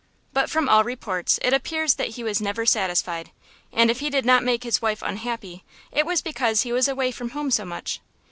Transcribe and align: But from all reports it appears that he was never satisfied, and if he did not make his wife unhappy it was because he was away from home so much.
But 0.33 0.49
from 0.49 0.67
all 0.67 0.83
reports 0.83 1.37
it 1.43 1.53
appears 1.53 1.93
that 1.93 2.15
he 2.17 2.23
was 2.23 2.41
never 2.41 2.65
satisfied, 2.65 3.29
and 3.71 3.91
if 3.91 3.99
he 3.99 4.09
did 4.09 4.25
not 4.25 4.43
make 4.43 4.63
his 4.63 4.81
wife 4.81 5.03
unhappy 5.03 5.63
it 5.91 6.07
was 6.07 6.23
because 6.23 6.63
he 6.63 6.73
was 6.73 6.87
away 6.87 7.11
from 7.11 7.29
home 7.37 7.51
so 7.51 7.65
much. 7.65 8.01